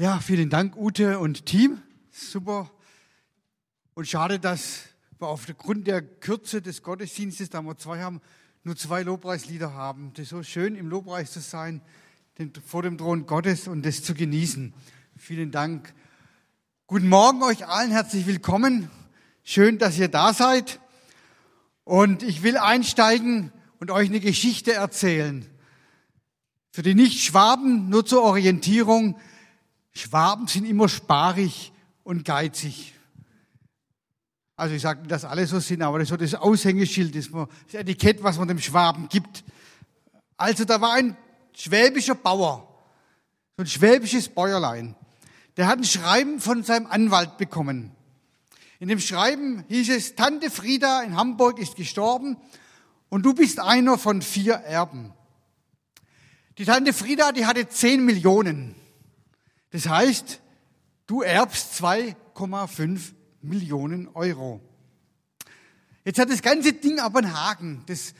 [0.00, 1.82] Ja, vielen Dank, Ute und Team.
[2.12, 2.70] Super.
[3.94, 4.82] Und schade, dass
[5.18, 8.20] wir aufgrund der Kürze des Gottesdienstes, da wir zwei haben,
[8.62, 10.12] nur zwei Lobpreislieder haben.
[10.14, 11.82] Das ist so schön, im Lobpreis zu sein,
[12.64, 14.72] vor dem Thron Gottes und das zu genießen.
[15.16, 15.92] Vielen Dank.
[16.86, 18.88] Guten Morgen euch allen, herzlich willkommen.
[19.42, 20.78] Schön, dass ihr da seid.
[21.82, 25.44] Und ich will einsteigen und euch eine Geschichte erzählen.
[26.70, 29.18] Für die Nicht-Schwaben nur zur Orientierung.
[29.94, 31.72] Schwaben sind immer sparig
[32.04, 32.94] und geizig.
[34.56, 37.80] Also ich sage dass alle so sind, aber das ist so das Aushängeschild, das, das
[37.80, 39.44] Etikett, was man dem Schwaben gibt.
[40.36, 41.16] Also da war ein
[41.52, 42.68] schwäbischer Bauer,
[43.56, 44.96] so ein schwäbisches Bäuerlein.
[45.56, 47.92] Der hat ein Schreiben von seinem Anwalt bekommen.
[48.80, 52.36] In dem Schreiben hieß es, Tante Frieda in Hamburg ist gestorben
[53.08, 55.12] und du bist einer von vier Erben.
[56.58, 58.74] Die Tante Frieda, die hatte zehn Millionen.
[59.70, 60.40] Das heißt,
[61.06, 64.60] du erbst 2,5 Millionen Euro.
[66.04, 67.82] Jetzt hat das ganze Ding aber einen Haken.
[67.86, 68.14] Das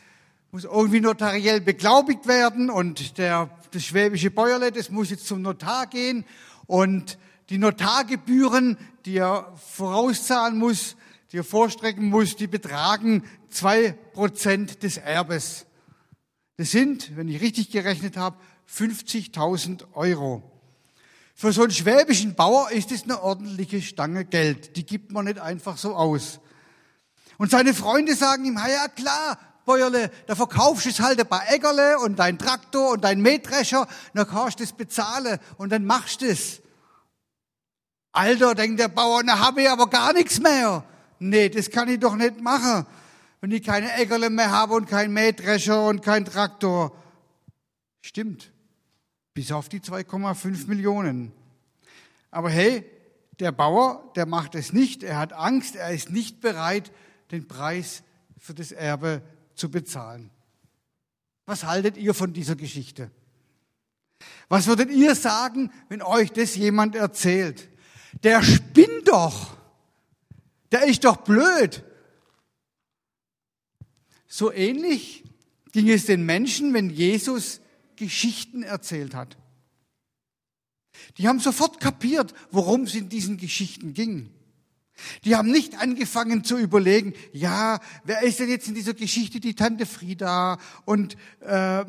[0.50, 5.86] muss irgendwie notariell beglaubigt werden und der, das schwäbische Bäuerle, das muss jetzt zum Notar
[5.86, 6.24] gehen
[6.66, 7.18] und
[7.50, 10.96] die Notargebühren, die er vorauszahlen muss,
[11.32, 15.66] die er vorstrecken muss, die betragen zwei Prozent des Erbes.
[16.56, 18.38] Das sind, wenn ich richtig gerechnet habe,
[18.70, 20.57] 50.000 Euro.
[21.40, 24.74] Für so einen schwäbischen Bauer ist es eine ordentliche Stange Geld.
[24.74, 26.40] Die gibt man nicht einfach so aus.
[27.36, 31.48] Und seine Freunde sagen ihm, ja klar, Bäuerle, da verkaufst du es halt ein paar
[31.48, 36.22] Äckerle und dein Traktor und dein Mähdrescher, dann kannst du es bezahlen und dann machst
[36.22, 36.60] du es.
[38.10, 40.82] Alter, denkt der Bauer, na habe ich aber gar nichts mehr.
[41.20, 42.84] Nee, das kann ich doch nicht machen,
[43.40, 47.00] wenn ich keine Äckerle mehr habe und kein Mähdrescher und kein Traktor.
[48.00, 48.50] Stimmt
[49.38, 51.30] bis auf die 2,5 Millionen.
[52.32, 52.84] Aber hey,
[53.38, 56.90] der Bauer, der macht es nicht, er hat Angst, er ist nicht bereit,
[57.30, 58.02] den Preis
[58.36, 59.22] für das Erbe
[59.54, 60.30] zu bezahlen.
[61.46, 63.12] Was haltet ihr von dieser Geschichte?
[64.48, 67.68] Was würdet ihr sagen, wenn euch das jemand erzählt?
[68.24, 69.56] Der spinnt doch.
[70.72, 71.84] Der ist doch blöd.
[74.26, 75.22] So ähnlich
[75.70, 77.60] ging es den Menschen, wenn Jesus
[77.98, 79.36] Geschichten erzählt hat.
[81.16, 84.30] Die haben sofort kapiert, worum es in diesen Geschichten ging.
[85.24, 89.54] Die haben nicht angefangen zu überlegen, ja, wer ist denn jetzt in dieser Geschichte die
[89.54, 91.84] Tante Frieda und äh,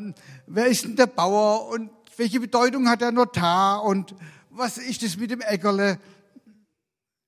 [0.46, 4.14] wer ist denn der Bauer und welche Bedeutung hat der Notar und
[4.52, 6.00] was ist das mit dem Äckerle?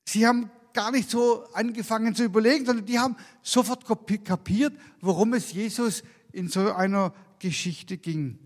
[0.06, 5.52] Sie haben gar nicht so angefangen zu überlegen, sondern die haben sofort kapiert, worum es
[5.52, 8.38] Jesus in so einer Geschichte ging.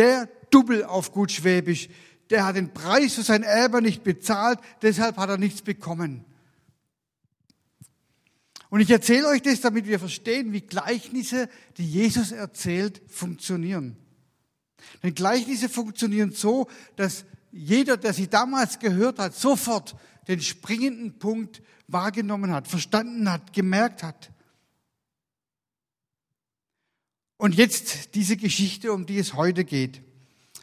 [0.00, 1.90] Der Double auf gut Schwäbisch,
[2.30, 6.24] der hat den Preis für sein Erbe nicht bezahlt, deshalb hat er nichts bekommen.
[8.70, 13.98] Und ich erzähle euch das, damit wir verstehen, wie Gleichnisse, die Jesus erzählt, funktionieren.
[15.02, 19.96] Denn Gleichnisse funktionieren so, dass jeder, der sie damals gehört hat, sofort
[20.28, 24.30] den springenden Punkt wahrgenommen hat, verstanden hat, gemerkt hat.
[27.40, 30.02] Und jetzt diese Geschichte, um die es heute geht.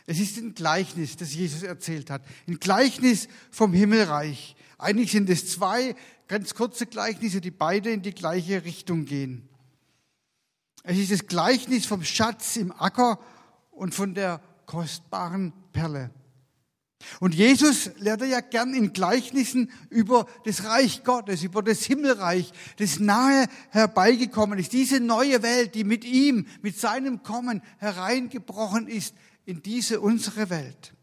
[0.05, 2.21] Es ist ein Gleichnis, das Jesus erzählt hat.
[2.47, 4.55] Ein Gleichnis vom Himmelreich.
[4.77, 5.95] Eigentlich sind es zwei
[6.27, 9.49] ganz kurze Gleichnisse, die beide in die gleiche Richtung gehen.
[10.83, 13.19] Es ist das Gleichnis vom Schatz im Acker
[13.71, 16.11] und von der kostbaren Perle.
[17.19, 22.99] Und Jesus lehrte ja gern in Gleichnissen über das Reich Gottes, über das Himmelreich, das
[22.99, 24.73] nahe herbeigekommen ist.
[24.73, 29.15] Diese neue Welt, die mit ihm, mit seinem Kommen hereingebrochen ist
[29.45, 30.93] in diese unsere Welt.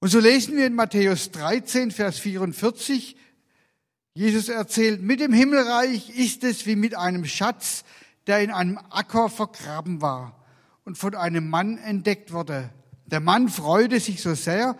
[0.00, 3.16] Und so lesen wir in Matthäus 13, Vers 44,
[4.14, 7.84] Jesus erzählt, mit dem Himmelreich ist es wie mit einem Schatz,
[8.26, 10.44] der in einem Acker vergraben war
[10.84, 12.70] und von einem Mann entdeckt wurde.
[13.12, 14.74] Der Mann freute sich so sehr,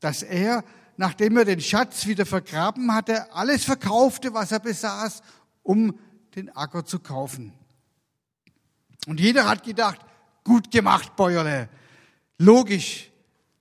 [0.00, 0.64] dass er,
[0.96, 5.22] nachdem er den Schatz wieder vergraben hatte, alles verkaufte, was er besaß,
[5.62, 5.96] um
[6.34, 7.52] den Acker zu kaufen.
[9.06, 10.00] Und jeder hat gedacht,
[10.42, 11.68] gut gemacht, Bäuerle.
[12.38, 13.12] Logisch,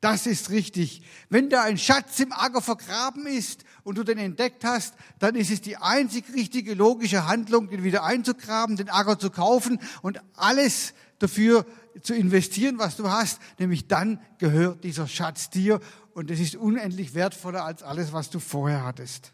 [0.02, 1.04] das ist richtig.
[1.30, 5.52] Wenn da ein Schatz im Acker vergraben ist und du den entdeckt hast, dann ist
[5.52, 10.96] es die einzig richtige logische Handlung, den wieder einzugraben, den Acker zu kaufen und alles
[11.20, 11.66] dafür
[12.02, 15.80] zu investieren, was du hast, nämlich dann gehört dieser Schatz dir
[16.14, 19.34] und es ist unendlich wertvoller als alles, was du vorher hattest.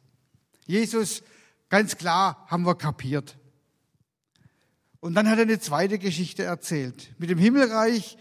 [0.65, 1.23] Jesus,
[1.69, 3.37] ganz klar, haben wir kapiert.
[4.99, 7.13] Und dann hat er eine zweite Geschichte erzählt.
[7.19, 8.17] Mit dem Himmelreich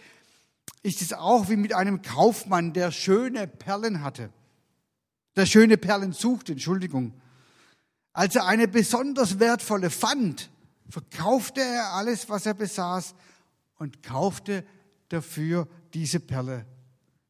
[0.83, 4.31] ist es auch wie mit einem Kaufmann, der schöne Perlen hatte,
[5.35, 7.15] der schöne Perlen suchte, Entschuldigung.
[8.13, 10.51] Als er eine besonders wertvolle fand,
[10.89, 13.15] verkaufte er alles, was er besaß
[13.79, 14.65] und kaufte
[15.09, 16.67] dafür diese Perle.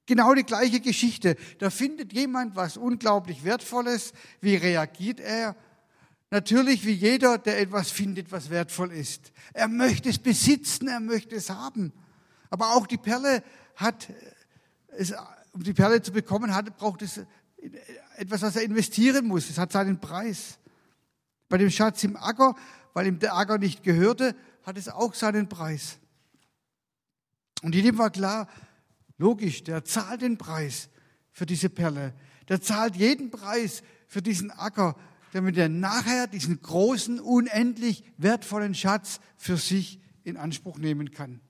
[0.07, 1.37] Genau die gleiche Geschichte.
[1.59, 4.13] Da findet jemand was unglaublich Wertvolles.
[4.41, 5.57] Wie reagiert er?
[6.31, 9.33] Natürlich wie jeder, der etwas findet, was wertvoll ist.
[9.53, 11.93] Er möchte es besitzen, er möchte es haben.
[12.51, 13.43] Aber auch die Perle
[13.77, 14.09] hat,
[14.89, 15.15] es,
[15.53, 17.21] um die Perle zu bekommen, hat, braucht es
[18.17, 19.49] etwas, was er investieren muss.
[19.49, 20.59] Es hat seinen Preis.
[21.49, 22.55] Bei dem Schatz im Acker,
[22.93, 25.99] weil ihm der Acker nicht gehörte, hat es auch seinen Preis.
[27.65, 28.47] Und jedem war klar,
[29.17, 30.91] logisch, der zahlt den Preis
[31.33, 32.13] für diese Perle.
[32.51, 34.97] Der zahlt jeden Preis für diesen Acker,
[35.33, 41.41] damit er nachher diesen großen, unendlich wertvollen Schatz für sich in Anspruch nehmen kann.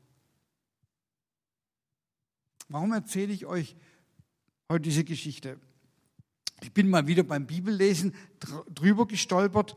[2.68, 3.74] Warum erzähle ich euch
[4.68, 5.58] heute diese Geschichte?
[6.62, 8.14] Ich bin mal wieder beim Bibellesen
[8.72, 9.76] drüber gestolpert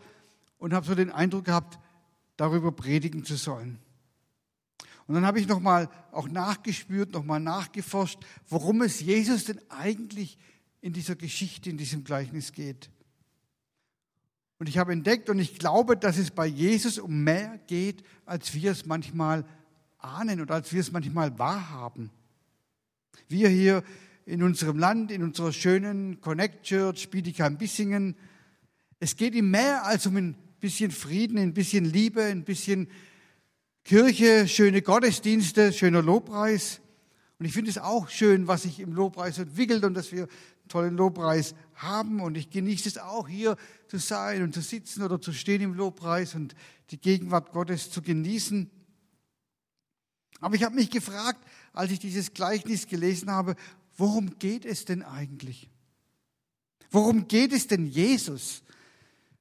[0.60, 1.80] und habe so den Eindruck gehabt,
[2.36, 3.80] darüber predigen zu sollen.
[5.08, 8.20] Und dann habe ich nochmal auch nachgespürt, nochmal nachgeforscht,
[8.50, 10.38] worum es Jesus denn eigentlich
[10.82, 12.90] in dieser Geschichte, in diesem Gleichnis geht.
[14.60, 18.54] Und ich habe entdeckt und ich glaube, dass es bei Jesus um mehr geht, als
[18.54, 19.46] wir es manchmal
[20.00, 22.10] ahnen oder als wir es manchmal wahrhaben.
[23.30, 23.84] Wir hier
[24.26, 28.16] in unserem Land, in unserer schönen Connect Church, Bietigheim-Bissingen,
[29.00, 32.90] es geht ihm mehr als um ein bisschen Frieden, ein bisschen Liebe, ein bisschen
[33.88, 36.82] Kirche, schöne Gottesdienste, schöner Lobpreis.
[37.40, 40.68] Und ich finde es auch schön, was sich im Lobpreis entwickelt und dass wir einen
[40.68, 42.20] tollen Lobpreis haben.
[42.20, 43.56] Und ich genieße es auch, hier
[43.88, 46.54] zu sein und zu sitzen oder zu stehen im Lobpreis und
[46.90, 48.70] die Gegenwart Gottes zu genießen.
[50.42, 51.40] Aber ich habe mich gefragt,
[51.72, 53.56] als ich dieses Gleichnis gelesen habe,
[53.96, 55.70] worum geht es denn eigentlich?
[56.92, 58.64] Worum geht es denn Jesus?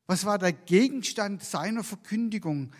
[0.06, 2.70] Was war der Gegenstand seiner Verkündigung?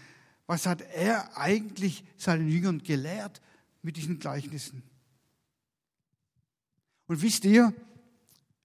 [0.46, 3.40] Was hat er eigentlich seinen Jüngern gelehrt
[3.82, 4.82] mit diesen Gleichnissen?
[7.06, 7.72] Und wisst ihr,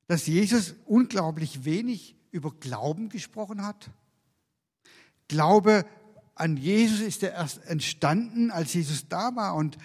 [0.08, 3.90] dass Jesus unglaublich wenig über Glauben gesprochen hat?
[5.28, 5.86] Glaube
[6.36, 9.78] an Jesus ist ja erst entstanden, als Jesus da war und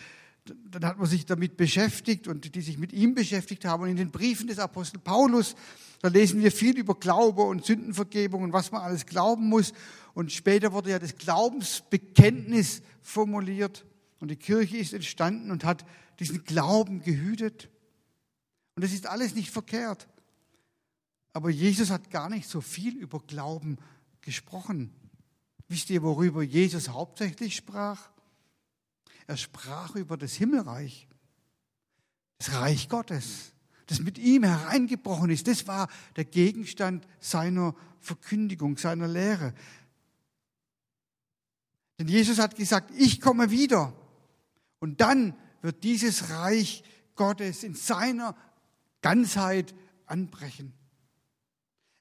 [0.70, 3.82] dann hat man sich damit beschäftigt und die sich mit ihm beschäftigt haben.
[3.82, 5.56] Und in den Briefen des Apostel Paulus,
[6.02, 9.72] da lesen wir viel über Glaube und Sündenvergebung und was man alles glauben muss.
[10.16, 13.84] Und später wurde ja das Glaubensbekenntnis formuliert.
[14.18, 15.84] Und die Kirche ist entstanden und hat
[16.20, 17.68] diesen Glauben gehütet.
[18.74, 20.08] Und das ist alles nicht verkehrt.
[21.34, 23.76] Aber Jesus hat gar nicht so viel über Glauben
[24.22, 24.90] gesprochen.
[25.68, 28.08] Wisst ihr, worüber Jesus hauptsächlich sprach?
[29.26, 31.08] Er sprach über das Himmelreich,
[32.38, 33.52] das Reich Gottes,
[33.84, 35.46] das mit ihm hereingebrochen ist.
[35.46, 39.52] Das war der Gegenstand seiner Verkündigung, seiner Lehre.
[41.98, 43.94] Denn Jesus hat gesagt, ich komme wieder.
[44.78, 46.84] Und dann wird dieses Reich
[47.14, 48.36] Gottes in seiner
[49.00, 50.74] Ganzheit anbrechen.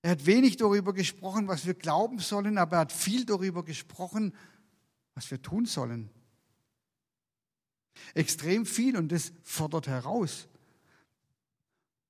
[0.02, 4.36] Er hat wenig darüber gesprochen, was wir glauben sollen, aber er hat viel darüber gesprochen,
[5.16, 6.12] was wir tun sollen.
[8.14, 10.48] Extrem viel und das fordert heraus.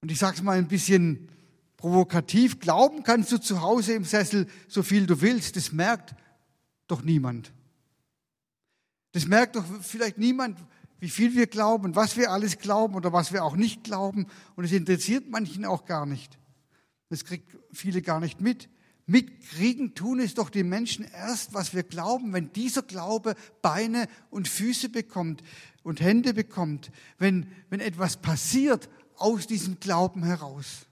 [0.01, 1.29] Und ich sage es mal ein bisschen
[1.77, 6.15] provokativ, glauben kannst du zu Hause im Sessel so viel du willst, das merkt
[6.87, 7.53] doch niemand.
[9.15, 10.59] Das merkt doch vielleicht niemand,
[10.99, 14.27] wie viel wir glauben, was wir alles glauben oder was wir auch nicht glauben.
[14.57, 16.37] Und es interessiert manchen auch gar nicht.
[17.07, 18.67] Das kriegt viele gar nicht mit.
[19.05, 24.49] Mitkriegen tun es doch die Menschen erst, was wir glauben, wenn dieser Glaube Beine und
[24.49, 25.43] Füße bekommt
[25.83, 30.87] und Hände bekommt, wenn, wenn etwas passiert aus diesem Glauben heraus.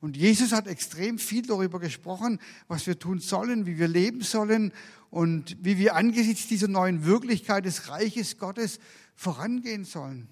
[0.00, 2.38] Und Jesus hat extrem viel darüber gesprochen,
[2.68, 4.72] was wir tun sollen, wie wir leben sollen
[5.10, 8.78] und wie wir angesichts dieser neuen Wirklichkeit des Reiches Gottes
[9.16, 10.28] vorangehen sollen.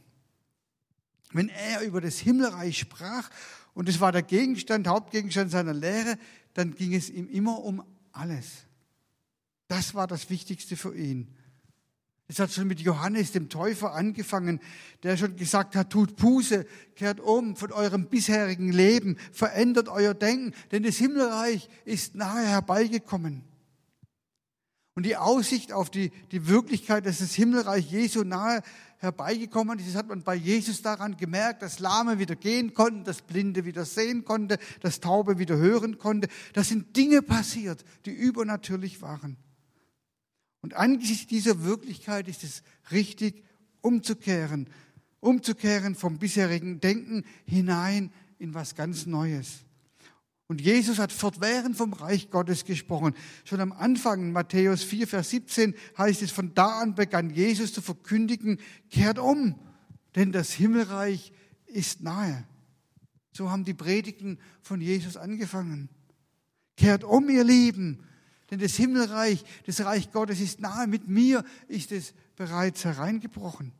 [1.33, 3.29] Wenn er über das Himmelreich sprach
[3.75, 6.17] und es war der Gegenstand, Hauptgegenstand seiner Lehre,
[6.55, 7.83] dann ging es ihm immer um
[8.13, 8.67] alles.
[9.67, 11.35] Das war das Wichtigste für ihn.
[12.29, 14.61] Es hat schon mit Johannes, dem Täufer, angefangen,
[15.05, 16.67] der schon gesagt hat, tut Buße,
[16.97, 23.45] kehrt um von eurem bisherigen Leben, verändert euer Denken, denn das Himmelreich ist nahe herbeigekommen.
[24.97, 28.63] Und die Aussicht auf die, die Wirklichkeit, dass das Himmelreich Jesu nahe
[28.99, 29.89] herbeigekommen ist.
[29.89, 33.85] Das hat man bei Jesus daran gemerkt, dass Lahme wieder gehen konnten, dass Blinde wieder
[33.85, 36.29] sehen konnte, dass Taube wieder hören konnte.
[36.55, 39.37] Da sind Dinge passiert, die übernatürlich waren.
[40.67, 43.45] Und angesichts dieser Wirklichkeit ist es richtig
[43.83, 44.69] umzukehren,
[45.21, 49.59] umzukehren vom bisherigen Denken hinein in was ganz Neues.
[50.49, 53.15] Und Jesus hat fortwährend vom Reich Gottes gesprochen.
[53.45, 57.81] Schon am Anfang, Matthäus 4, Vers 17, heißt es, von da an begann Jesus zu
[57.81, 58.59] verkündigen,
[58.91, 59.55] kehrt um,
[60.17, 61.33] denn das Himmelreich
[61.67, 62.43] ist nahe.
[63.31, 65.91] So haben die Predigten von Jesus angefangen.
[66.77, 68.03] Kehrt um, ihr Lieben,
[68.51, 70.87] denn das Himmelreich, das Reich Gottes ist nahe.
[70.87, 73.73] Mit mir ist es bereits hereingebrochen.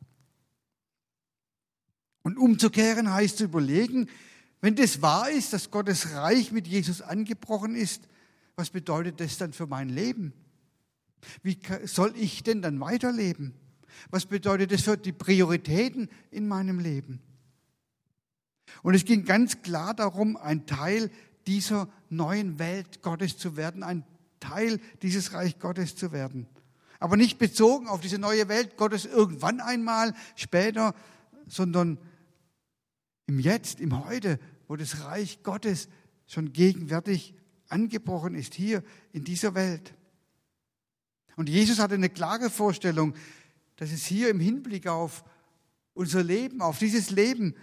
[2.23, 4.09] Und umzukehren heißt zu überlegen,
[4.59, 8.07] wenn das wahr ist, dass Gottes Reich mit Jesus angebrochen ist,
[8.55, 10.33] was bedeutet das dann für mein Leben?
[11.43, 13.53] Wie soll ich denn dann weiterleben?
[14.09, 17.21] Was bedeutet das für die Prioritäten in meinem Leben?
[18.83, 21.11] Und es ging ganz klar darum, ein Teil
[21.45, 24.03] dieser neuen Welt Gottes zu werden, ein
[24.39, 26.47] Teil dieses Reich Gottes zu werden.
[26.99, 30.95] Aber nicht bezogen auf diese neue Welt Gottes irgendwann einmal später,
[31.47, 31.99] sondern
[33.27, 35.89] im Jetzt, im Heute, wo das Reich Gottes
[36.25, 37.33] schon gegenwärtig
[37.69, 39.93] angebrochen ist, hier in dieser Welt.
[41.35, 43.13] Und Jesus hatte eine klare Vorstellung,
[43.75, 45.23] dass es hier im Hinblick auf
[45.93, 47.55] unser Leben, auf dieses Leben,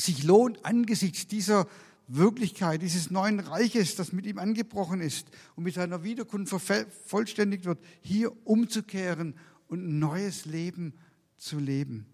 [0.00, 1.66] sich lohnt, angesichts dieser
[2.08, 7.78] Wirklichkeit, dieses neuen Reiches, das mit ihm angebrochen ist und mit seiner Wiederkunft vervollständigt wird,
[8.00, 9.34] hier umzukehren
[9.68, 10.94] und ein neues Leben
[11.36, 12.06] zu leben.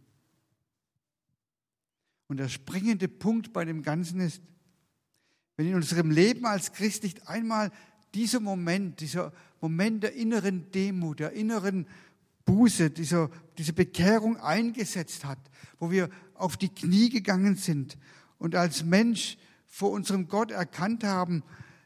[2.27, 4.43] Und der springende Punkt bei dem Ganzen ist,
[5.57, 7.71] wenn in unserem Leben als Christ nicht einmal
[8.15, 11.87] dieser Moment, dieser Moment der inneren Demut, der inneren
[12.45, 15.39] Buße, dieser, diese Bekehrung eingesetzt hat,
[15.79, 17.97] wo wir auf die Knie gegangen sind
[18.39, 19.39] und als Mensch
[19.75, 21.43] vor unserem Gott erkannt haben,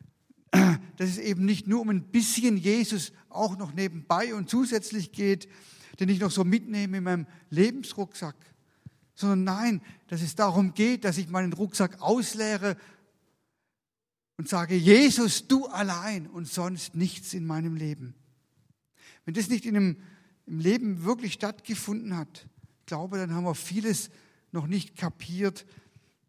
[0.50, 5.48] dass es eben nicht nur um ein bisschen Jesus auch noch nebenbei und zusätzlich geht,
[5.98, 8.36] den ich noch so mitnehme in meinem Lebensrucksack,
[9.14, 12.76] sondern nein, dass es darum geht, dass ich meinen Rucksack ausleere
[14.36, 18.14] und sage, Jesus, du allein und sonst nichts in meinem Leben.
[19.24, 19.96] Wenn das nicht in einem,
[20.44, 22.46] im Leben wirklich stattgefunden hat,
[22.84, 24.10] glaube, dann haben wir vieles
[24.52, 25.64] noch nicht kapiert,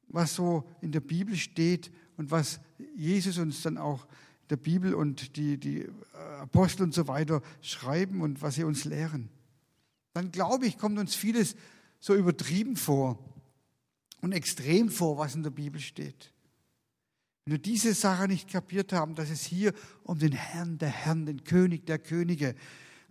[0.09, 2.59] was so in der Bibel steht und was
[2.95, 5.87] Jesus uns dann auch in der Bibel und die, die
[6.39, 9.29] Apostel und so weiter schreiben und was sie uns lehren.
[10.13, 11.55] Dann glaube ich, kommt uns vieles
[11.99, 13.19] so übertrieben vor
[14.21, 16.33] und extrem vor, was in der Bibel steht.
[17.45, 19.73] Wenn wir diese Sache nicht kapiert haben, dass es hier
[20.03, 22.55] um den Herrn der Herren, den König der Könige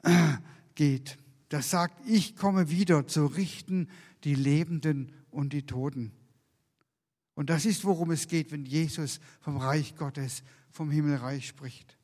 [0.02, 0.34] äh,
[0.74, 1.18] geht,
[1.50, 3.88] der sagt, ich komme wieder zu richten
[4.24, 6.12] die Lebenden und die Toten.
[7.38, 10.42] Und das ist, worum es geht, wenn Jesus vom Reich Gottes,
[10.72, 11.96] vom Himmelreich spricht.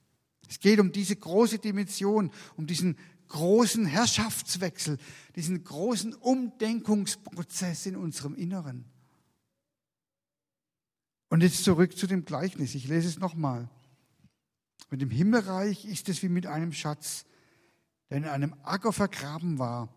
[0.49, 4.97] Es geht um diese große Dimension, um diesen großen Herrschaftswechsel,
[5.35, 8.85] diesen großen Umdenkungsprozess in unserem Inneren.
[11.31, 12.77] Und jetzt zurück zu dem Gleichnis.
[12.77, 13.69] Ich lese es nochmal.
[14.91, 17.27] Mit dem Himmelreich ist es wie mit einem Schatz,
[18.09, 19.89] der in einem Acker vergraben war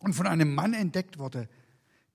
[0.00, 1.48] und von einem Mann entdeckt wurde.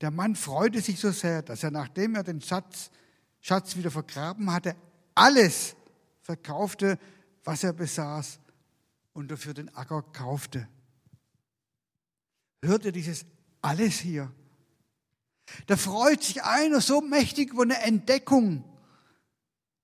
[0.02, 2.92] Der Mann freute sich so sehr, dass er, nachdem er den Schatz,
[3.40, 4.75] Schatz wieder vergraben hatte,
[5.14, 5.75] alles
[6.22, 7.00] verkaufte,
[7.44, 8.40] was er besaß
[9.14, 10.68] und dafür den Acker kaufte.
[12.62, 13.25] Hört ihr dieses
[13.62, 14.32] alles hier?
[15.68, 18.64] Da freut sich einer so mächtig über eine Entdeckung.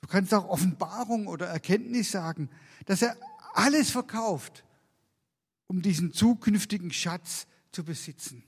[0.01, 2.49] Du kannst auch Offenbarung oder Erkenntnis sagen,
[2.85, 3.15] dass er
[3.53, 4.65] alles verkauft,
[5.67, 8.43] um diesen zukünftigen Schatz zu besitzen.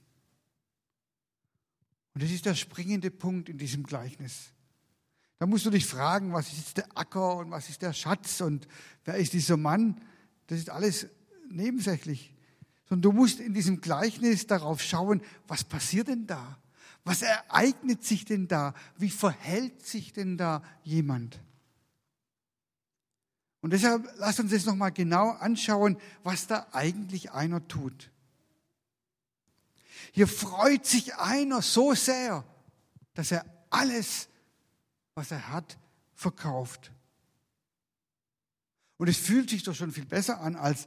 [2.14, 4.52] Und das ist der springende Punkt in diesem Gleichnis.
[5.40, 8.40] Da musst du dich fragen, was ist jetzt der Acker und was ist der Schatz
[8.42, 8.68] und
[9.04, 10.00] wer ist dieser Mann?
[10.48, 11.08] Das ist alles
[11.50, 12.34] nebensächlich.
[12.88, 16.60] Sondern du musst in diesem Gleichnis darauf schauen, was passiert denn da?
[17.04, 18.74] Was ereignet sich denn da?
[18.98, 21.40] Wie verhält sich denn da jemand?
[23.60, 28.13] Und deshalb lasst uns jetzt nochmal genau anschauen, was da eigentlich einer tut.
[30.16, 32.46] Hier freut sich einer so sehr,
[33.16, 34.30] dass er alles,
[35.16, 35.80] was er hat,
[36.14, 36.92] verkauft.
[38.98, 40.86] Und es fühlt sich doch schon viel besser an, als,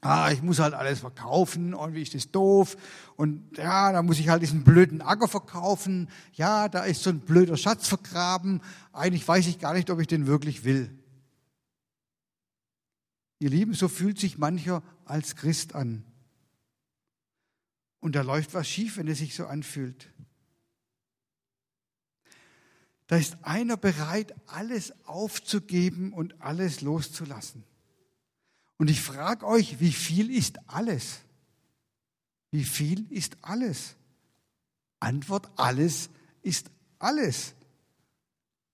[0.00, 2.78] ah, ich muss halt alles verkaufen und wie ist das doof
[3.16, 6.08] und ja, da muss ich halt diesen blöden Acker verkaufen.
[6.32, 8.62] Ja, da ist so ein blöder Schatz vergraben.
[8.94, 10.90] Eigentlich weiß ich gar nicht, ob ich den wirklich will.
[13.38, 16.04] Ihr Lieben, so fühlt sich mancher als Christ an.
[18.00, 20.08] Und da läuft was schief, wenn es sich so anfühlt.
[23.06, 27.64] Da ist einer bereit, alles aufzugeben und alles loszulassen.
[28.78, 31.20] Und ich frage euch, wie viel ist alles?
[32.50, 33.96] Wie viel ist alles?
[35.00, 36.08] Antwort, alles
[36.42, 37.54] ist alles.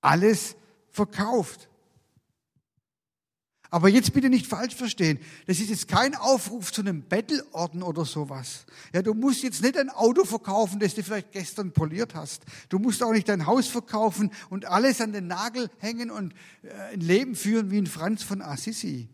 [0.00, 0.54] Alles
[0.90, 1.68] verkauft.
[3.70, 5.18] Aber jetzt bitte nicht falsch verstehen.
[5.46, 8.66] Das ist jetzt kein Aufruf zu einem Bettelorden oder sowas.
[8.92, 12.44] Ja, du musst jetzt nicht ein Auto verkaufen, das du vielleicht gestern poliert hast.
[12.68, 16.94] Du musst auch nicht dein Haus verkaufen und alles an den Nagel hängen und äh,
[16.94, 19.08] ein Leben führen wie ein Franz von Assisi.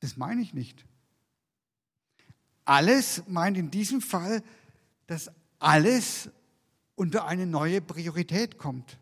[0.00, 0.84] Das meine ich nicht.
[2.64, 4.42] Alles meint in diesem Fall,
[5.06, 6.30] dass alles
[6.94, 8.99] unter eine neue Priorität kommt.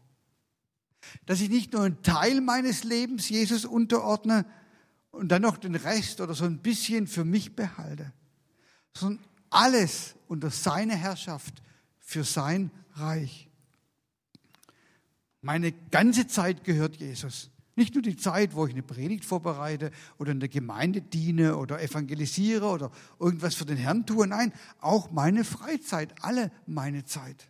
[1.26, 4.44] Dass ich nicht nur einen Teil meines Lebens Jesus unterordne
[5.10, 8.12] und dann noch den Rest oder so ein bisschen für mich behalte,
[8.94, 11.62] sondern alles unter seine Herrschaft
[11.98, 13.48] für sein Reich.
[15.40, 17.50] Meine ganze Zeit gehört Jesus.
[17.76, 21.80] Nicht nur die Zeit, wo ich eine Predigt vorbereite oder in der Gemeinde diene oder
[21.80, 22.90] evangelisiere oder
[23.20, 24.26] irgendwas für den Herrn tue.
[24.26, 27.48] Nein, auch meine Freizeit, alle meine Zeit.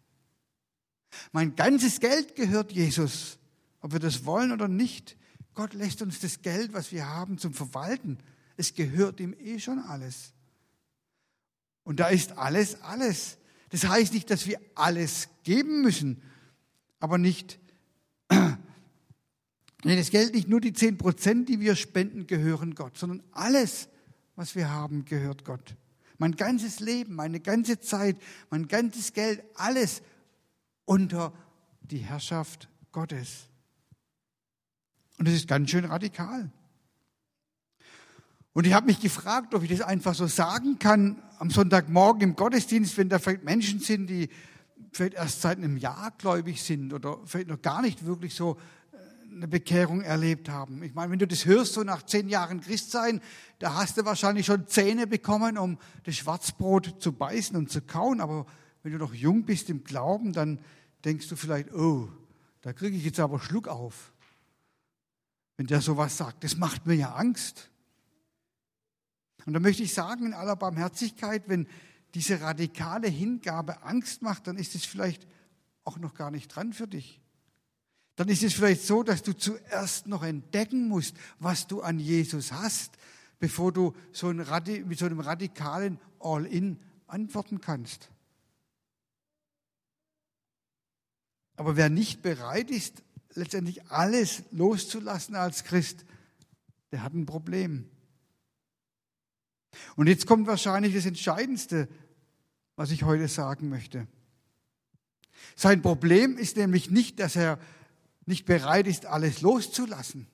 [1.33, 3.39] Mein ganzes Geld gehört Jesus,
[3.81, 5.17] ob wir das wollen oder nicht.
[5.55, 8.19] Gott lässt uns das Geld, was wir haben, zum Verwalten.
[8.57, 10.33] Es gehört ihm eh schon alles.
[11.85, 13.39] Und da ist alles, alles.
[13.71, 16.23] Das heißt nicht, dass wir alles geben müssen,
[17.01, 17.59] aber nicht,
[18.31, 23.89] nee, das Geld nicht nur die zehn Prozent, die wir spenden, gehören Gott, sondern alles,
[24.37, 25.77] was wir haben, gehört Gott.
[26.19, 28.17] Mein ganzes Leben, meine ganze Zeit,
[28.51, 30.03] mein ganzes Geld, alles
[30.89, 31.33] unter
[31.83, 33.49] die Herrschaft Gottes.
[35.19, 36.51] Und das ist ganz schön radikal.
[38.55, 42.37] Und ich habe mich gefragt, ob ich das einfach so sagen kann am Sonntagmorgen im
[42.37, 44.29] Gottesdienst, wenn da vielleicht Menschen sind, die
[44.93, 48.57] vielleicht erst seit einem Jahr gläubig sind oder vielleicht noch gar nicht wirklich so
[48.93, 50.83] äh, eine Bekehrung erlebt haben.
[50.83, 53.21] Ich meine, wenn du das hörst, so nach zehn Jahren Christsein,
[53.59, 58.21] da hast du wahrscheinlich schon Zähne bekommen, um das Schwarzbrot zu beißen und zu kauen.
[58.21, 58.47] Aber
[58.83, 60.59] wenn du noch jung bist im Glauben, dann
[61.05, 62.09] denkst du vielleicht, oh,
[62.63, 64.13] da kriege ich jetzt aber Schluck auf.
[65.57, 67.71] Wenn der sowas sagt, das macht mir ja Angst.
[69.47, 71.67] Und da möchte ich sagen, in aller Barmherzigkeit, wenn
[72.15, 75.27] diese radikale Hingabe Angst macht, dann ist es vielleicht
[75.85, 77.21] auch noch gar nicht dran für dich.
[78.17, 82.53] Dann ist es vielleicht so, dass du zuerst noch entdecken musst, was du an Jesus
[82.53, 82.99] hast,
[83.39, 88.11] bevor du so mit so einem radikalen All-in antworten kannst.
[91.59, 93.03] Aber wer nicht bereit ist,
[93.35, 96.05] letztendlich alles loszulassen als Christ,
[96.93, 97.91] der hat ein Problem.
[99.97, 101.89] Und jetzt kommt wahrscheinlich das Entscheidendste,
[102.77, 104.07] was ich heute sagen möchte.
[105.57, 107.59] Sein Problem ist nämlich nicht, dass er
[108.25, 110.29] nicht bereit ist, alles loszulassen.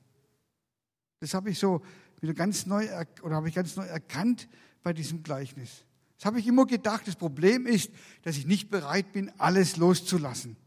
[1.20, 1.80] Das habe ich so
[2.20, 2.86] wieder ganz neu
[3.22, 4.46] oder habe ich ganz neu erkannt
[4.82, 5.86] bei diesem Gleichnis.
[6.18, 7.08] Das habe ich immer gedacht.
[7.08, 7.90] Das Problem ist,
[8.24, 10.58] dass ich nicht bereit bin, alles loszulassen.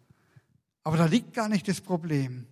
[0.87, 2.47] Aber da liegt gar nicht das Problem.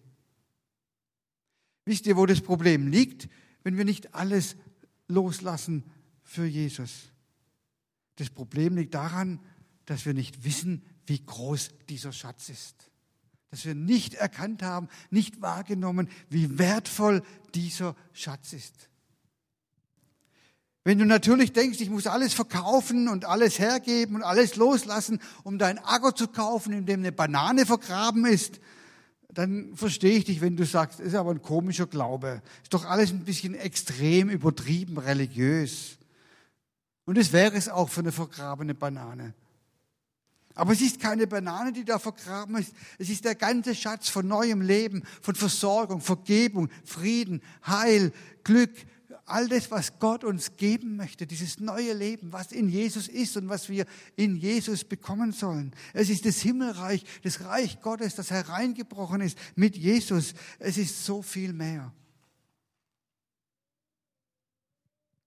[1.85, 3.29] Wisst ihr, wo das Problem liegt,
[3.63, 4.57] wenn wir nicht alles
[5.07, 5.85] loslassen
[6.21, 7.13] für Jesus?
[8.17, 9.39] Das Problem liegt daran,
[9.85, 12.91] dass wir nicht wissen, wie groß dieser Schatz ist.
[13.51, 18.89] Dass wir nicht erkannt haben, nicht wahrgenommen, wie wertvoll dieser Schatz ist.
[20.87, 25.57] Wenn du natürlich denkst, ich muss alles verkaufen und alles hergeben und alles loslassen, um
[25.57, 28.59] dein Acker zu kaufen, in dem eine Banane vergraben ist,
[29.29, 32.43] dann verstehe ich dich, wenn du sagst, ist aber ein komischer Glaube.
[32.61, 35.97] Ist doch alles ein bisschen extrem übertrieben religiös.
[37.05, 39.33] Und es wäre es auch für eine vergrabene Banane.
[40.53, 42.73] Aber es ist keine Banane, die da vergraben ist.
[42.99, 48.71] Es ist der ganze Schatz von neuem Leben, von Versorgung, Vergebung, Frieden, Heil, Glück,
[49.25, 53.49] all das, was Gott uns geben möchte, dieses neue Leben, was in Jesus ist und
[53.49, 53.85] was wir
[54.15, 55.73] in Jesus bekommen sollen.
[55.93, 60.35] Es ist das Himmelreich, das Reich Gottes, das hereingebrochen ist mit Jesus.
[60.59, 61.91] Es ist so viel mehr.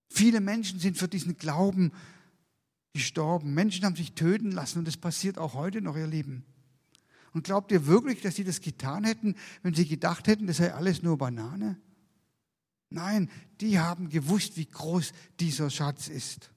[0.08, 1.92] Viele Menschen sind für diesen Glauben
[2.92, 3.52] gestorben.
[3.52, 6.44] Menschen haben sich töten lassen und das passiert auch heute noch, ihr Lieben.
[7.32, 10.72] Und glaubt ihr wirklich, dass sie das getan hätten, wenn sie gedacht hätten, das sei
[10.72, 11.80] alles nur Banane?
[12.90, 16.50] Nein, die haben gewusst, wie groß dieser Schatz ist.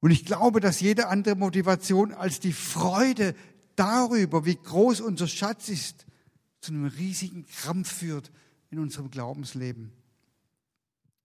[0.00, 3.34] Und ich glaube, dass jede andere Motivation als die Freude
[3.76, 6.06] darüber, wie groß unser Schatz ist,
[6.60, 8.32] zu einem riesigen Krampf führt
[8.70, 9.92] in unserem Glaubensleben.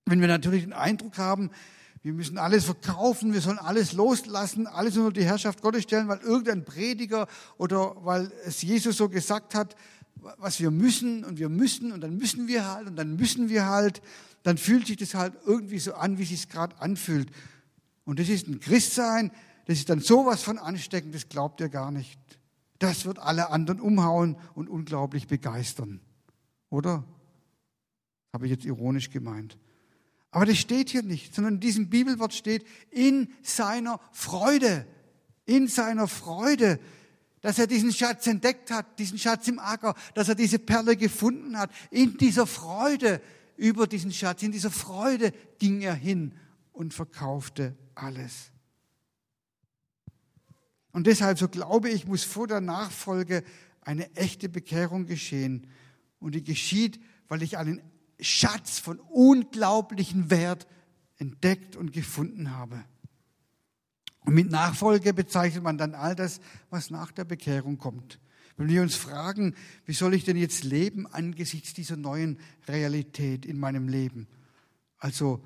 [0.06, 1.52] Wenn wir natürlich den Eindruck haben,
[2.02, 6.20] wir müssen alles verkaufen, wir sollen alles loslassen, alles unter die Herrschaft Gottes stellen, weil
[6.20, 9.76] irgendein Prediger oder weil es Jesus so gesagt hat,
[10.38, 13.66] was wir müssen und wir müssen und dann müssen wir halt und dann müssen wir
[13.66, 14.02] halt,
[14.44, 17.30] dann fühlt sich das halt irgendwie so an, wie sich es gerade anfühlt.
[18.06, 19.32] Und das ist ein Christsein,
[19.66, 22.20] das ist dann sowas von ansteckend, das glaubt ihr gar nicht.
[22.80, 26.00] Das wird alle anderen umhauen und unglaublich begeistern.
[26.70, 27.04] Oder?
[28.34, 29.58] Habe ich jetzt ironisch gemeint.
[30.32, 34.86] Aber das steht hier nicht, sondern in diesem Bibelwort steht, in seiner Freude,
[35.46, 36.80] in seiner Freude,
[37.42, 41.58] dass er diesen Schatz entdeckt hat, diesen Schatz im Acker, dass er diese Perle gefunden
[41.58, 41.72] hat.
[41.92, 43.22] In dieser Freude
[43.58, 46.34] über diesen Schatz, in dieser Freude ging er hin
[46.74, 48.52] und verkaufte alles.
[50.92, 53.44] Und deshalb, so glaube ich, muss vor der Nachfolge
[53.82, 55.68] eine echte Bekehrung geschehen.
[56.20, 57.82] Und die geschieht, weil ich einen
[58.20, 60.68] Schatz von unglaublichem Wert
[61.18, 62.84] entdeckt und gefunden habe.
[64.28, 68.20] Und mit Nachfolge bezeichnet man dann all das, was nach der Bekehrung kommt.
[68.58, 72.38] Wenn wir uns fragen, wie soll ich denn jetzt leben angesichts dieser neuen
[72.68, 74.28] Realität in meinem Leben?
[74.98, 75.42] Also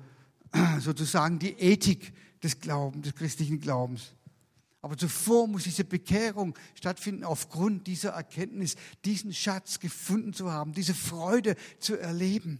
[0.80, 4.14] sozusagen die Ethik des Glaubens, des christlichen Glaubens.
[4.80, 10.94] Aber zuvor muss diese Bekehrung stattfinden aufgrund dieser Erkenntnis, diesen Schatz gefunden zu haben, diese
[10.94, 12.58] Freude zu erleben.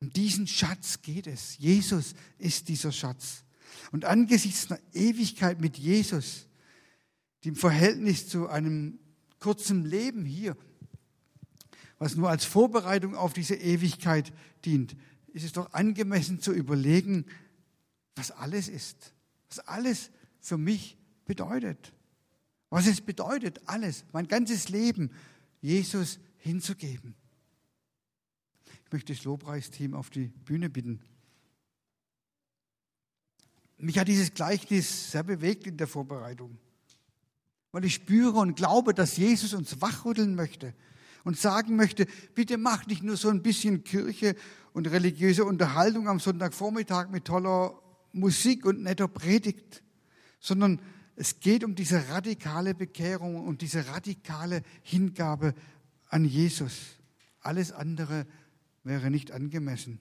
[0.00, 1.58] Um diesen Schatz geht es.
[1.58, 3.44] Jesus ist dieser Schatz.
[3.92, 6.46] Und angesichts einer Ewigkeit mit Jesus,
[7.44, 8.98] die im Verhältnis zu einem
[9.38, 10.56] kurzen Leben hier,
[11.98, 14.32] was nur als Vorbereitung auf diese Ewigkeit
[14.64, 14.96] dient,
[15.28, 17.26] ist es doch angemessen zu überlegen,
[18.16, 19.12] was alles ist,
[19.48, 20.10] was alles
[20.40, 21.92] für mich bedeutet.
[22.70, 25.10] Was es bedeutet, alles, mein ganzes Leben,
[25.60, 27.14] Jesus hinzugeben.
[28.90, 30.98] Ich möchte das Lobpreisteam auf die Bühne bitten.
[33.78, 36.58] Mich hat dieses Gleichnis sehr bewegt in der Vorbereitung,
[37.70, 40.74] weil ich spüre und glaube, dass Jesus uns wachrütteln möchte
[41.22, 44.34] und sagen möchte, bitte mach nicht nur so ein bisschen Kirche
[44.72, 47.80] und religiöse Unterhaltung am Sonntagvormittag mit toller
[48.12, 49.84] Musik und netter Predigt,
[50.40, 50.80] sondern
[51.14, 55.54] es geht um diese radikale Bekehrung und diese radikale Hingabe
[56.08, 56.96] an Jesus.
[57.40, 58.26] Alles andere
[58.84, 60.00] wäre nicht angemessen.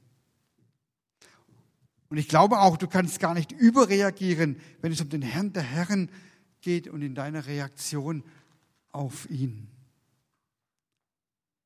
[2.10, 5.64] Und ich glaube auch, du kannst gar nicht überreagieren, wenn es um den Herrn der
[5.64, 6.10] Herren
[6.62, 8.24] geht und in deiner Reaktion
[8.92, 9.68] auf ihn.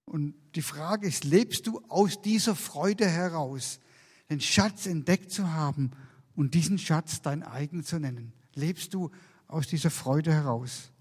[0.06, 3.80] Und die Frage ist, lebst du aus dieser Freude heraus,
[4.30, 5.92] den Schatz entdeckt zu haben
[6.36, 8.34] und diesen Schatz dein eigen zu nennen?
[8.54, 9.12] Lebst du
[9.48, 10.92] aus dieser Freude heraus?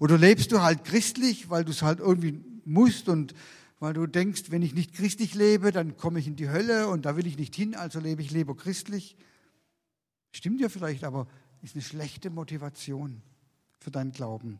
[0.00, 3.32] Oder lebst du halt christlich, weil du es halt irgendwie musst und
[3.80, 7.04] weil du denkst, wenn ich nicht christlich lebe, dann komme ich in die Hölle und
[7.04, 9.16] da will ich nicht hin, also lebe ich lieber christlich?
[10.32, 11.26] Stimmt ja vielleicht, aber
[11.62, 13.22] ist eine schlechte Motivation
[13.78, 14.58] für deinen Glauben.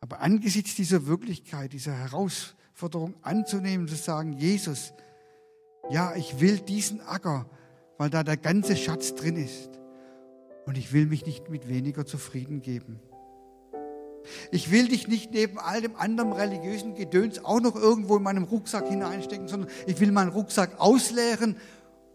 [0.00, 4.92] Aber angesichts dieser Wirklichkeit, dieser Herausforderung anzunehmen, zu sagen, Jesus,
[5.90, 7.48] ja, ich will diesen Acker,
[7.98, 9.70] weil da der ganze Schatz drin ist.
[10.66, 13.00] Und ich will mich nicht mit weniger zufrieden geben.
[14.50, 18.44] Ich will dich nicht neben all dem anderen religiösen Gedöns auch noch irgendwo in meinem
[18.44, 21.56] Rucksack hineinstecken, sondern ich will meinen Rucksack ausleeren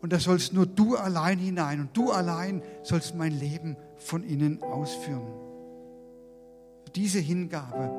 [0.01, 4.61] und da sollst nur du allein hinein und du allein sollst mein Leben von innen
[4.63, 5.47] ausführen
[6.97, 7.91] diese Hingabe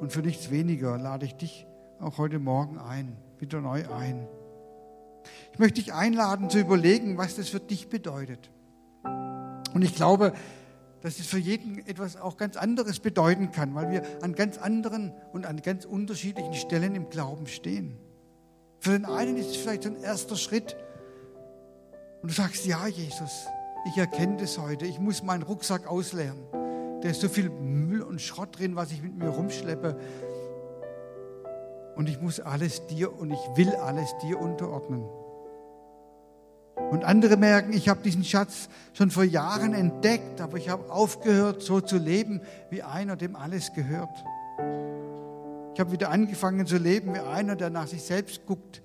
[0.00, 1.66] und für nichts weniger lade ich dich
[2.00, 4.26] auch heute Morgen ein, wieder neu ein.
[5.52, 8.50] Ich möchte dich einladen zu überlegen, was das für dich bedeutet.
[9.74, 10.32] Und ich glaube,
[11.02, 15.12] dass es für jeden etwas auch ganz anderes bedeuten kann, weil wir an ganz anderen
[15.32, 17.96] und an ganz unterschiedlichen Stellen im Glauben stehen.
[18.80, 20.76] Für den einen ist es vielleicht ein erster Schritt
[22.22, 23.46] und du sagst, ja Jesus,
[23.86, 26.38] ich erkenne das heute, ich muss meinen Rucksack ausleeren.
[27.02, 29.98] Da ist so viel Müll und Schrott drin, was ich mit mir rumschleppe.
[31.96, 35.04] Und ich muss alles dir und ich will alles dir unterordnen.
[36.90, 41.62] Und andere merken, ich habe diesen Schatz schon vor Jahren entdeckt, aber ich habe aufgehört,
[41.62, 42.40] so zu leben,
[42.70, 44.24] wie einer, dem alles gehört.
[45.74, 48.82] Ich habe wieder angefangen zu leben wie einer, der nach sich selbst guckt,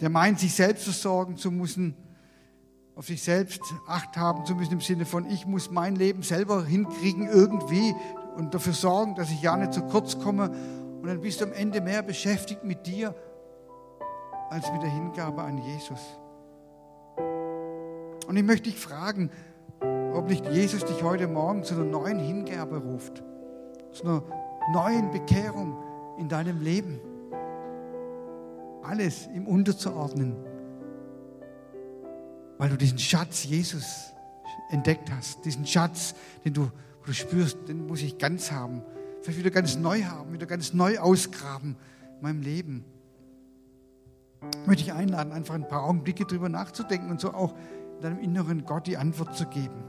[0.00, 1.94] der meint, sich selbst versorgen zu müssen
[2.98, 6.64] auf sich selbst Acht haben zu müssen im Sinne von, ich muss mein Leben selber
[6.64, 7.94] hinkriegen irgendwie
[8.34, 10.50] und dafür sorgen, dass ich ja nicht zu kurz komme.
[11.00, 13.14] Und dann bist du am Ende mehr beschäftigt mit dir
[14.50, 16.00] als mit der Hingabe an Jesus.
[18.26, 19.30] Und ich möchte dich fragen,
[20.14, 23.22] ob nicht Jesus dich heute Morgen zu einer neuen Hingabe ruft,
[23.92, 24.22] zu einer
[24.72, 25.76] neuen Bekehrung
[26.18, 27.00] in deinem Leben.
[28.82, 30.36] Alles ihm unterzuordnen
[32.58, 34.12] weil du diesen Schatz Jesus
[34.68, 35.44] entdeckt hast.
[35.44, 36.70] Diesen Schatz, den du,
[37.06, 38.82] du spürst, den muss ich ganz haben.
[39.22, 41.76] Vielleicht wieder ganz neu haben, wieder ganz neu ausgraben
[42.16, 42.84] in meinem Leben.
[44.66, 47.54] Möchte ich einladen, einfach ein paar Augenblicke drüber nachzudenken und so auch
[48.00, 49.84] deinem inneren Gott die Antwort zu geben.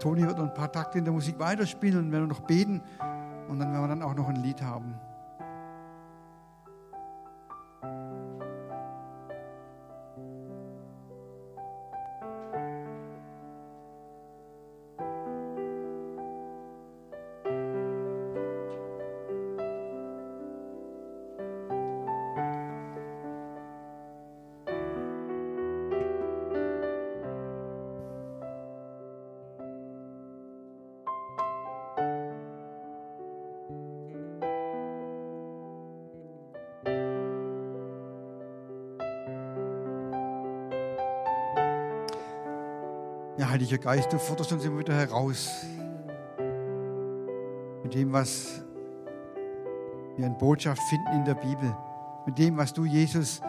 [0.00, 2.82] Toni wird noch ein paar Takte in der Musik weiterspielen und werden noch beten
[3.48, 4.94] und dann werden wir dann auch noch ein Lied haben.
[43.52, 45.46] Heiliger Geist, du forderst uns immer wieder heraus
[47.82, 48.64] mit dem, was
[50.16, 51.76] wir in Botschaft finden in der Bibel,
[52.24, 53.42] mit dem, was du, Jesus,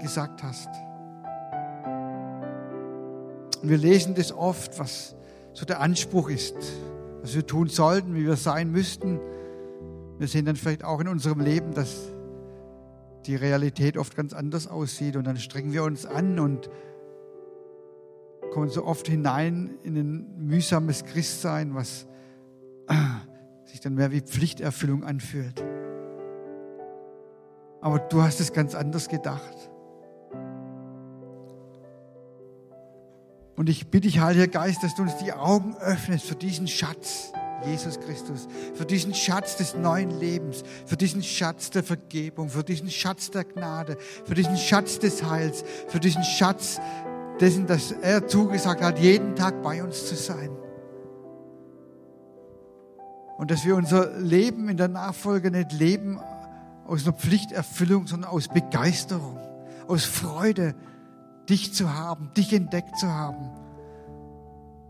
[0.00, 0.66] gesagt hast.
[3.62, 5.14] Und wir lesen das oft, was
[5.52, 6.56] so der Anspruch ist,
[7.22, 9.20] was wir tun sollten, wie wir sein müssten.
[10.18, 12.12] Wir sehen dann vielleicht auch in unserem Leben, dass
[13.26, 16.68] die Realität oft ganz anders aussieht und dann strengen wir uns an und
[18.54, 22.06] kommen so oft hinein in ein mühsames Christsein, was
[23.64, 25.64] sich dann mehr wie Pflichterfüllung anfühlt.
[27.80, 29.70] Aber du hast es ganz anders gedacht.
[33.56, 37.32] Und ich bitte dich, Heiliger Geist, dass du uns die Augen öffnest für diesen Schatz,
[37.66, 42.90] Jesus Christus, für diesen Schatz des neuen Lebens, für diesen Schatz der Vergebung, für diesen
[42.90, 46.80] Schatz der Gnade, für diesen Schatz des Heils, für diesen Schatz
[47.40, 50.50] dessen, dass er zugesagt hat, jeden Tag bei uns zu sein.
[53.36, 56.20] Und dass wir unser Leben in der Nachfolge nicht leben
[56.86, 59.38] aus einer Pflichterfüllung, sondern aus Begeisterung,
[59.88, 60.74] aus Freude,
[61.48, 63.50] dich zu haben, dich entdeckt zu haben.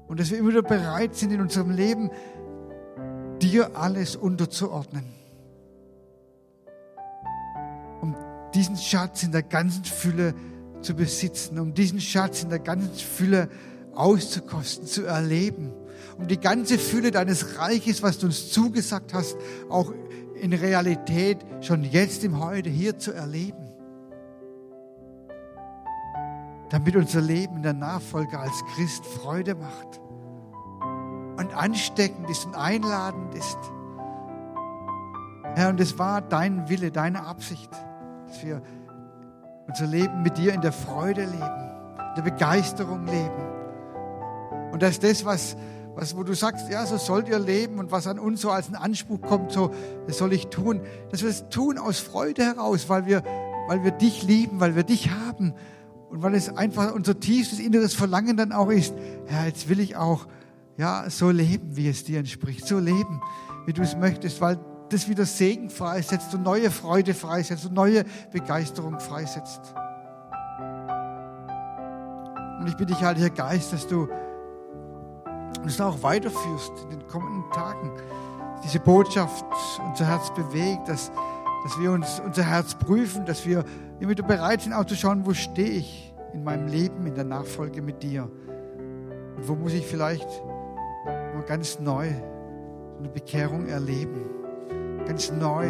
[0.06, 2.10] Und dass wir immer wieder bereit sind, in unserem Leben
[3.40, 5.04] dir alles unterzuordnen.
[8.00, 8.14] Um
[8.54, 10.53] diesen Schatz in der ganzen Fülle zu
[10.84, 13.48] zu besitzen, um diesen Schatz in der ganzen Fülle
[13.94, 15.72] auszukosten, zu erleben,
[16.18, 19.36] um die ganze Fülle deines Reiches, was du uns zugesagt hast,
[19.68, 19.92] auch
[20.40, 23.70] in Realität schon jetzt im Heute hier zu erleben.
[26.70, 30.00] Damit unser Leben in der Nachfolge als Christ Freude macht
[31.38, 33.58] und ansteckend ist und einladend ist.
[35.54, 37.70] Herr, und es war dein Wille, deine Absicht,
[38.26, 38.60] dass wir
[39.66, 41.70] unser Leben mit dir in der Freude leben,
[42.08, 43.54] in der Begeisterung leben.
[44.72, 45.56] Und dass das, was,
[45.94, 48.68] was, wo du sagst, ja, so sollt ihr leben und was an uns so als
[48.68, 49.70] ein Anspruch kommt, so,
[50.06, 53.22] das soll ich tun, dass wir es tun aus Freude heraus, weil wir,
[53.68, 55.54] weil wir dich lieben, weil wir dich haben
[56.10, 58.94] und weil es einfach unser tiefstes inneres Verlangen dann auch ist,
[59.30, 60.26] ja, jetzt will ich auch,
[60.76, 63.20] ja, so leben, wie es dir entspricht, so leben,
[63.66, 64.58] wie du es möchtest, weil
[64.94, 69.74] das wieder Segen freisetzt und neue Freude freisetzt und neue Begeisterung freisetzt.
[72.60, 74.08] Und ich bitte dich, Heiliger Geist, dass du
[75.62, 77.90] uns auch weiterführst in den kommenden Tagen.
[78.62, 79.44] Diese Botschaft
[79.86, 81.10] unser Herz bewegt, dass,
[81.64, 83.64] dass wir uns unser Herz prüfen, dass wir
[83.98, 87.24] immer wieder bereit sind, auch zu schauen, wo stehe ich in meinem Leben, in der
[87.24, 88.30] Nachfolge mit dir.
[89.36, 90.28] Und wo muss ich vielleicht
[91.34, 92.08] mal ganz neu
[92.98, 94.43] eine Bekehrung erleben
[95.06, 95.68] ganz neu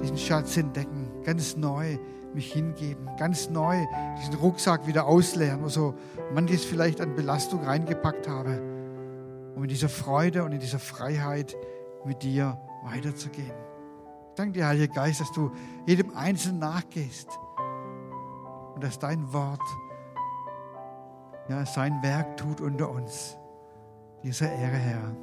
[0.00, 1.98] diesen Schatz entdecken, ganz neu
[2.34, 3.76] mich hingeben, ganz neu
[4.18, 5.94] diesen Rucksack wieder ausleeren, wo so
[6.32, 8.62] manches vielleicht an Belastung reingepackt habe,
[9.56, 11.56] um in dieser Freude und in dieser Freiheit
[12.04, 13.54] mit dir weiterzugehen.
[14.30, 15.50] Ich danke dir, Heiliger Geist, dass du
[15.86, 17.28] jedem Einzelnen nachgehst
[18.74, 19.60] und dass dein Wort
[21.48, 23.36] ja, sein Werk tut unter uns.
[24.22, 25.16] Dieser Ehre, Herr.